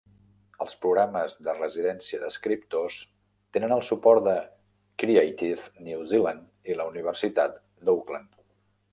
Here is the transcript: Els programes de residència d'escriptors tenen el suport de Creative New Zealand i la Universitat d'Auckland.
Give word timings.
Els 0.63 0.71
programes 0.83 1.33
de 1.47 1.53
residència 1.57 2.19
d'escriptors 2.23 2.95
tenen 3.57 3.75
el 3.75 3.83
suport 3.89 4.25
de 4.27 4.33
Creative 5.03 5.67
New 5.89 6.01
Zealand 6.13 6.71
i 6.73 6.79
la 6.79 6.87
Universitat 6.93 7.61
d'Auckland. 7.91 8.33